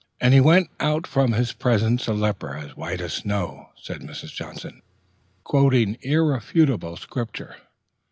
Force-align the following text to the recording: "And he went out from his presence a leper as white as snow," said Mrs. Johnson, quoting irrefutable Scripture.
"And 0.19 0.33
he 0.33 0.39
went 0.39 0.71
out 0.79 1.05
from 1.05 1.33
his 1.33 1.53
presence 1.53 2.07
a 2.07 2.13
leper 2.15 2.57
as 2.57 2.75
white 2.75 3.01
as 3.01 3.13
snow," 3.13 3.69
said 3.75 4.01
Mrs. 4.01 4.33
Johnson, 4.33 4.81
quoting 5.43 5.95
irrefutable 6.01 6.97
Scripture. 6.97 7.55